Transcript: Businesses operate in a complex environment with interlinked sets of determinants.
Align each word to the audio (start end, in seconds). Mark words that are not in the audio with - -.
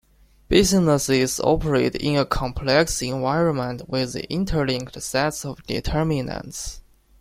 Businesses 0.49 1.39
operate 1.41 1.93
in 1.93 2.15
a 2.17 2.25
complex 2.25 3.03
environment 3.03 3.87
with 3.87 4.15
interlinked 4.15 4.99
sets 4.99 5.45
of 5.45 5.61
determinants. 5.67 6.81